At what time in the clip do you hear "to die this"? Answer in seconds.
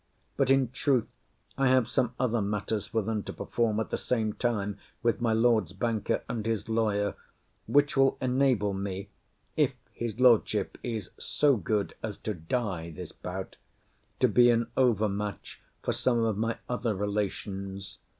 12.17-13.11